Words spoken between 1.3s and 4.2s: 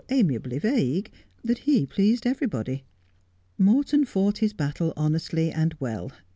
that he pleased everybody. Morton